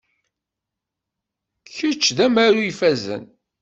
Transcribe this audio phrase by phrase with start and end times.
[1.75, 3.23] Kečč d amaru ifazen.